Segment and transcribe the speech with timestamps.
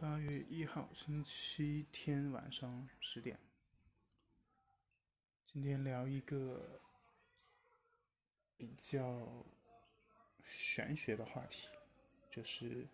[0.00, 3.38] 八月一号，星期天晚上十点。
[5.44, 6.80] 今天聊一个
[8.56, 9.44] 比较
[10.42, 11.68] 玄学的话题，
[12.30, 12.88] 就是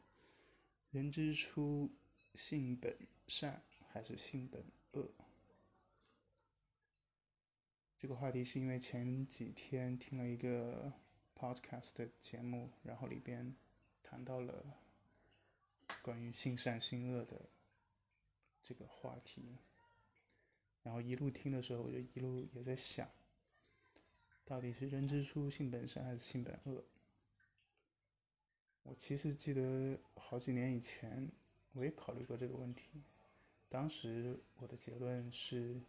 [0.91, 1.89] 人之初，
[2.35, 2.99] 性本
[3.29, 3.63] 善
[3.93, 4.65] 还是性本
[4.95, 5.09] 恶？
[7.97, 10.93] 这个话题是因为前几天听了一个
[11.37, 13.55] podcast 的节目，然后里边
[14.03, 14.83] 谈到了。
[16.03, 17.49] 关于性善性恶的
[18.63, 19.57] 这个话题，
[20.83, 23.11] 然后一路听的时候，我就一路也在想，
[24.45, 26.85] 到底是人之初性本善还是性本恶？
[28.85, 31.29] 我其实记得好几年以前，
[31.73, 33.03] 我也考虑过这个问题，
[33.69, 35.81] 当时我的结论是，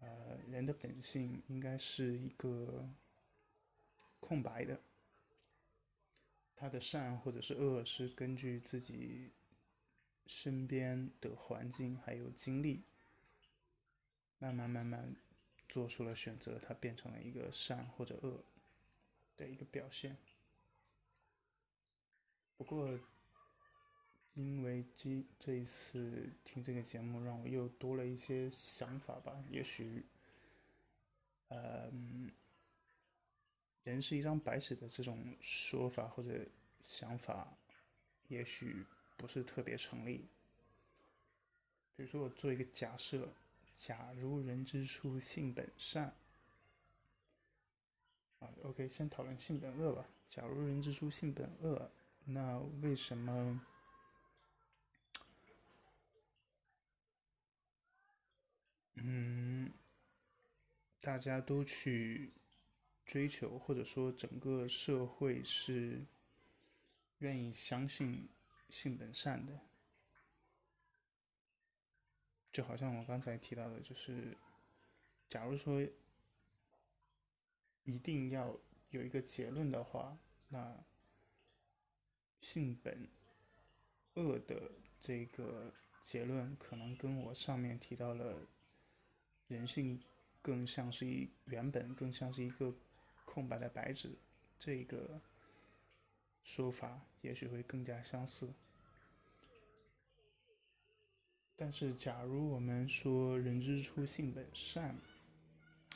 [0.00, 2.88] 呃，人的本性应该是一个
[4.20, 4.80] 空白的。
[6.60, 9.32] 他的善或者是恶，是根据自己
[10.26, 12.84] 身边的环境还有经历，
[14.38, 15.16] 慢慢慢慢
[15.70, 18.44] 做出了选择，他变成了一个善或者恶
[19.38, 20.18] 的一个表现。
[22.58, 23.00] 不过，
[24.34, 29.42] 因为这这一次听这个节目，让我又多了一些想法吧。
[29.48, 30.04] 也许，
[31.48, 32.30] 嗯。
[33.82, 36.46] 人是一张白纸的这种说法或者
[36.90, 37.56] 想法，
[38.26, 38.84] 也许
[39.16, 40.28] 不是特别成立。
[41.94, 43.32] 比如说，我做一个假设：
[43.78, 46.12] 假如人之初性本善，
[48.40, 50.04] 啊，OK，先讨论性本恶吧。
[50.28, 51.88] 假如人之初性本恶，
[52.24, 53.64] 那为什么，
[58.94, 59.72] 嗯，
[61.00, 62.32] 大家都去？
[63.06, 66.00] 追求或者说整个社会是
[67.20, 68.28] 愿意相信
[68.68, 69.60] 性本善的，
[72.52, 74.36] 就好像我刚才提到的，就是
[75.30, 75.80] 假如说
[77.84, 78.54] 一定要
[78.90, 80.18] 有一个结论的话，
[80.48, 80.84] 那
[82.40, 83.08] 性本
[84.14, 88.46] 恶的这个结论可能跟我上面提到了
[89.48, 90.02] 人性
[90.42, 92.74] 更像是一原本更像是一个。
[93.26, 94.18] 空白的白纸，
[94.58, 95.20] 这个
[96.42, 98.52] 说法也许会更加相似。
[101.56, 104.96] 但是，假如我们说“人之初，性本善”，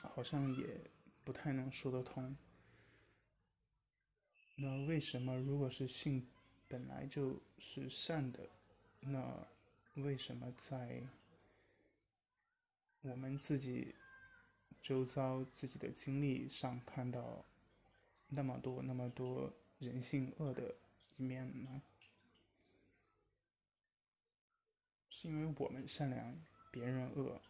[0.03, 0.91] 好像也
[1.25, 2.37] 不太能说得通。
[4.57, 6.27] 那为什么，如果是性
[6.69, 8.49] 本来就是善的，
[9.01, 9.47] 那
[9.95, 11.03] 为什么在
[13.03, 13.95] 我们自己？
[14.83, 17.43] 周遭自己的经历上看到
[18.29, 20.75] 那么多那么多人性恶的
[21.17, 21.83] 一面呢？
[25.11, 26.37] 是因为我们善良，
[26.71, 27.41] 别人恶，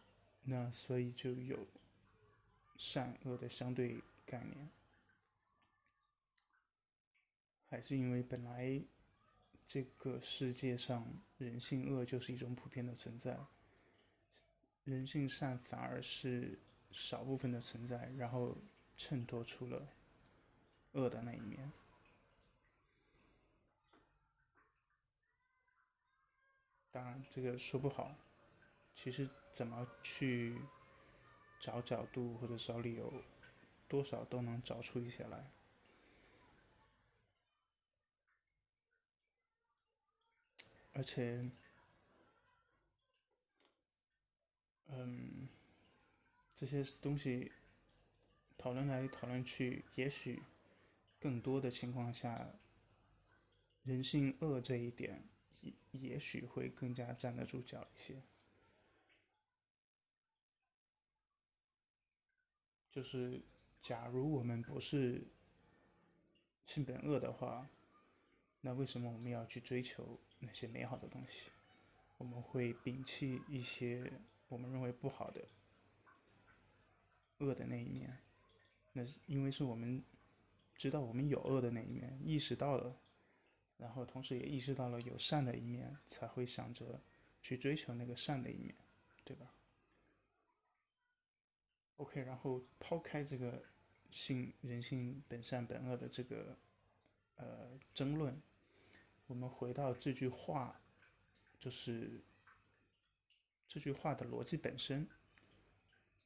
[0.43, 1.67] 那所以就有
[2.77, 4.69] 善恶的相对概念？
[7.69, 8.81] 还是因为本来
[9.67, 11.05] 这个世界上
[11.37, 13.37] 人性恶就是一种普遍的存在，
[14.83, 16.59] 人性善反而是？
[16.91, 18.55] 少部分的存在，然后
[18.95, 19.85] 衬托出了
[20.93, 21.69] 恶的那一面。
[26.95, 28.15] 当然，这个说不好。
[28.95, 30.57] 其实，怎么去
[31.59, 33.21] 找角度或者找理由，
[33.89, 35.51] 多少都能找出一些来。
[40.93, 41.51] 而且，
[44.87, 45.49] 嗯。
[46.55, 47.51] 这些东西
[48.57, 50.41] 讨论来讨论去，也许
[51.19, 52.47] 更多的情况下，
[53.83, 55.27] 人性恶这一点
[55.91, 58.21] 也许会更加站得住脚一些。
[62.91, 63.41] 就是，
[63.81, 65.27] 假如我们不是
[66.65, 67.69] 性本恶的话，
[68.61, 71.51] 那为什么我们要去追求那些美好的东西？
[72.17, 74.11] 我们会摒弃一些
[74.47, 75.47] 我们认为不好的。
[77.39, 78.17] 恶的那一面，
[78.93, 80.01] 那是因为是我们
[80.73, 82.97] 知道我们有恶的那一面，意识到了，
[83.77, 87.01] 然后同时也意识到了有善的一面，才会想着
[87.41, 88.75] 去追求那个善的一面，
[89.23, 89.53] 对吧
[91.97, 93.63] ？OK，然后抛开这个
[94.09, 96.57] 性人性本善本恶的这个
[97.35, 98.41] 呃争论，
[99.27, 100.81] 我们回到这句话，
[101.59, 102.23] 就是
[103.67, 105.07] 这句话的逻辑本身。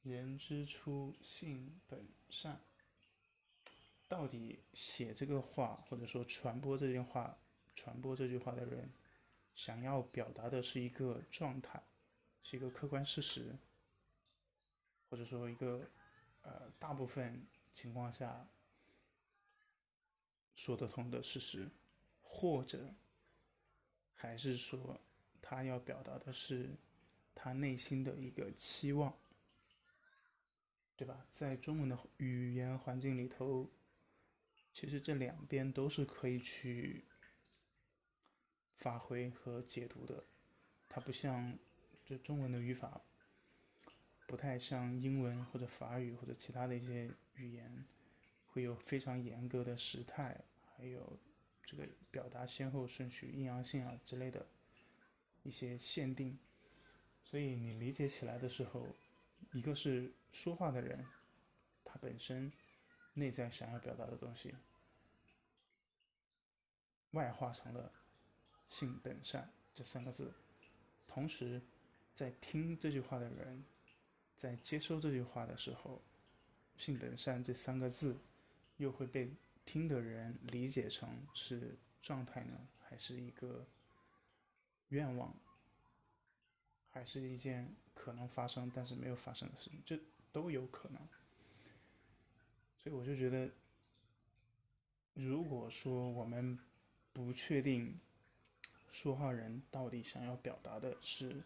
[0.04, 2.62] 人之初，性本善。
[4.10, 7.38] 到底写这个话，或者说传播这句话、
[7.76, 8.90] 传播这句话的人，
[9.54, 11.82] 想要表达的是一个状态，
[12.42, 13.56] 是一个客观事实，
[15.10, 15.88] 或者说一个
[16.42, 18.48] 呃大部分情况下
[20.56, 21.70] 说得通的事实，
[22.24, 22.92] 或者
[24.16, 25.00] 还是说
[25.40, 26.72] 他要表达的是
[27.36, 29.16] 他内心的一个期望，
[30.98, 31.28] 对吧？
[31.30, 33.70] 在中文的语言环境里头，
[34.80, 37.04] 其实这两边都是可以去。
[38.80, 40.24] 发挥和解读的，
[40.88, 41.60] 它不像
[42.06, 43.02] 就中文的语法，
[44.26, 47.84] 不太像英文或者法语或者其他的一些语言，
[48.48, 50.46] 会有非常严格的时态，
[50.78, 51.20] 还有
[51.66, 54.48] 这个表达先后顺序、阴阳性啊之类的
[55.44, 56.40] 一些限定，
[57.26, 58.88] 所以你理解起来的时候，
[59.52, 61.06] 一个是说话的人，
[61.84, 62.50] 他本身
[63.20, 64.56] 内在想要表达的东西，
[67.12, 67.92] 外化成了。
[68.70, 70.32] 性本善这三个字，
[71.08, 71.60] 同时，
[72.14, 73.66] 在听这句话的人，
[74.38, 76.04] 在接收这句话的时候，
[76.78, 78.16] 性本善这三个字，
[78.78, 79.34] 又会被
[79.66, 83.66] 听的人理解成是状态呢，还是一个
[84.90, 85.36] 愿望，
[86.92, 90.00] 还是一件可能发生但是没有发生的事情，这
[90.32, 91.02] 都有可能。
[92.82, 93.50] 所以我就觉得，
[95.14, 96.58] 如果说我们
[97.14, 98.00] 不确定。
[98.92, 101.44] 说话人到底想要表达的是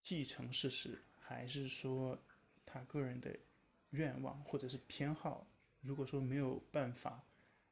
[0.00, 2.16] 继承事实，还是说
[2.64, 3.36] 他个人的
[3.90, 5.44] 愿望或者是偏好？
[5.80, 7.20] 如果说没有办法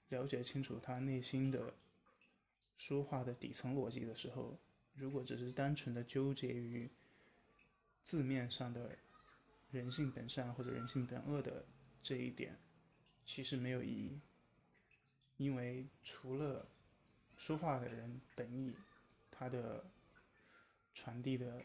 [0.08, 1.72] 了解清楚他内心的
[2.76, 4.58] 说话的底层逻辑的时候，
[4.94, 6.90] 如果只是单纯的纠结于
[8.02, 8.98] 字面上的
[9.76, 11.64] “人性本善”或者“人性本恶”的
[12.02, 12.58] 这一点，
[13.26, 14.18] 其实没有意义。
[15.36, 16.66] 因为除了
[17.36, 18.74] 说话的人本意，
[19.30, 19.84] 他的
[20.94, 21.62] 传递的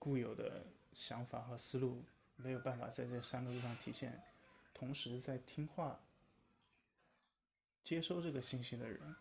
[0.00, 2.04] 固有的想法和思路
[2.34, 4.20] 没有办法在这三个字上体现，
[4.74, 6.00] 同时在听话、
[7.84, 9.14] 接收这个信息的人，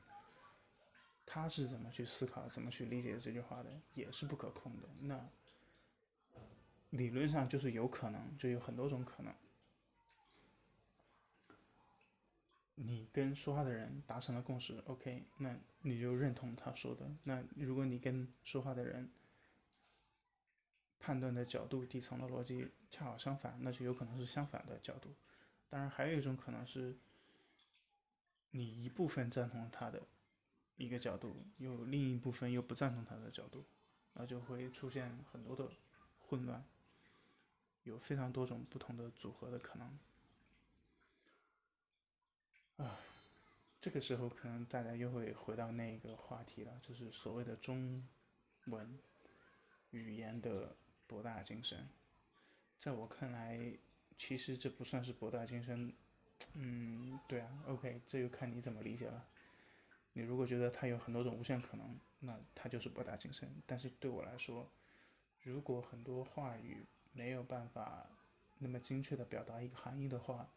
[1.24, 4.90] 他是怎么去思考、怎么去理解这句话的，也是不可控的。
[5.02, 5.30] 那
[6.94, 9.34] 理论上就是有可能，就有很多种可能。
[12.76, 17.10] 你跟说话的人达成了共识，OK，那你就认同他说的。
[17.24, 19.12] 那如果你跟说话的人
[21.00, 25.16] 判断的角度、底层的逻辑恰好相反，那就有可能是相反的角度。
[25.70, 26.96] 当然，还有一种可能是，
[28.52, 30.04] 你一部分赞同他的
[30.76, 33.66] 一个角度，又另一部分又不赞同他的角度，
[34.14, 35.72] 那就会出现很多的
[36.20, 36.64] 混乱，
[37.84, 40.00] 有非常多种不同的组合的可能。
[42.78, 43.00] 啊，
[43.80, 48.08] 这个时候可能大家又会回到那个话题了，就是所谓的中
[48.66, 48.98] 文
[49.92, 50.76] 语言的
[51.06, 51.88] 博大精深。
[52.80, 53.78] 在我看来，
[54.18, 55.94] 其实这不算是博大精深。
[56.54, 59.26] 嗯，对啊，OK，这就看你怎么理解了。
[60.14, 63.50] 你如果觉得它有很多种无限可能，那它就是博大精深。
[63.66, 64.70] 但是对我来说，
[65.44, 68.10] 如果很多话语没有办法
[68.60, 70.50] 那么精确的表达一个含义的话，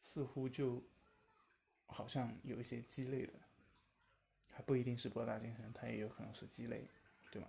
[0.00, 0.82] 似乎就
[1.86, 3.32] 好像有一些鸡肋的，
[4.52, 6.88] 还不一定是博大精深，它也有可能是鸡肋，
[7.30, 7.48] 对吗？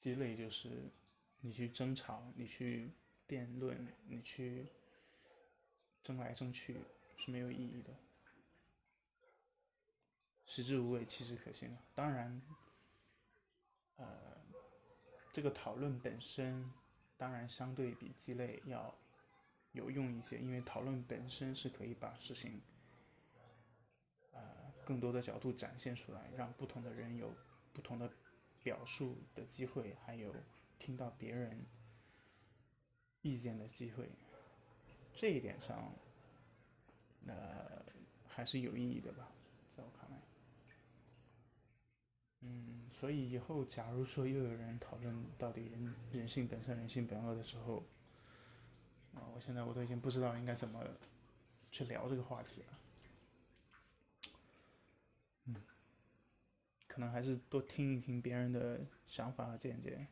[0.00, 0.90] 鸡肋就是
[1.40, 2.90] 你去争吵，你去
[3.26, 4.66] 辩论，你去
[6.02, 6.80] 争来争去
[7.18, 7.94] 是没有意义的，
[10.46, 11.68] 食之无味，弃之可惜。
[11.94, 12.40] 当然，
[14.00, 14.06] 呃，
[15.32, 16.68] 这个讨论本身。
[17.16, 18.96] 当然，相对比鸡肋要
[19.72, 22.62] 有用一些，因为讨论本身是可以把事情，
[24.32, 24.40] 呃，
[24.86, 27.34] 更多的角度展现出来，让不同的人有
[27.74, 28.10] 不同的
[28.62, 30.34] 表述的机会，还有
[30.78, 31.66] 听到别人
[33.20, 34.10] 意见的机会。
[35.12, 35.92] 这一点上，
[37.26, 37.84] 呃，
[38.26, 39.28] 还是有意义的吧，
[39.76, 40.16] 在我看来。
[42.40, 47.82] 嗯，所以以后假如说又有人讨论到底人人性本善、人性本恶的时候，
[49.14, 50.84] 啊，我现在我都已经不知道应该怎么
[51.72, 52.78] 去聊这个话题了。
[55.46, 55.56] 嗯，
[56.86, 60.06] 可能还是多听一听别人的想法和见解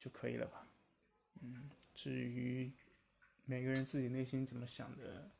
[0.00, 0.66] 就可以了吧。
[1.42, 2.72] 嗯，至于
[3.44, 5.30] 每个人自己内心怎么想的，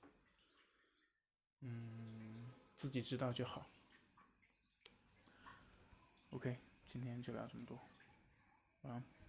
[1.63, 3.69] 嗯，自己知道就好。
[6.31, 6.57] OK，
[6.87, 7.77] 今天就聊这么多，
[8.83, 9.20] 晚安。